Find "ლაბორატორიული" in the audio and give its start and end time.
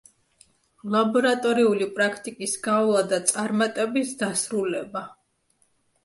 0.93-1.87